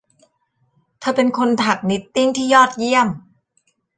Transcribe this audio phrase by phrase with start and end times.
[0.99, 3.07] เธอเป็นคนถักนิตติ้งที่ยอดเยี่ยม